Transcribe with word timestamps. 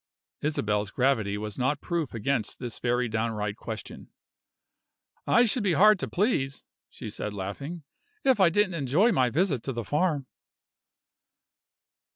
Isabel's 0.41 0.89
gravity 0.89 1.37
was 1.37 1.59
not 1.59 1.79
proof 1.79 2.15
against 2.15 2.57
this 2.57 2.79
very 2.79 3.07
downright 3.07 3.55
question. 3.55 4.09
"I 5.27 5.43
should 5.45 5.61
be 5.61 5.73
hard 5.73 5.99
to 5.99 6.07
please," 6.07 6.63
she 6.89 7.07
said 7.07 7.35
laughing, 7.35 7.83
"if 8.23 8.39
I 8.39 8.49
didn't 8.49 8.73
enjoy 8.73 9.11
my 9.11 9.29
visit 9.29 9.61
to 9.61 9.73
the 9.73 9.83
farm." 9.85 10.25